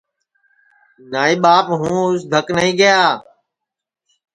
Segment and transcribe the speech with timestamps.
[1.11, 3.01] نائی ٻاپ ہوں اُس دھک نائی گئیا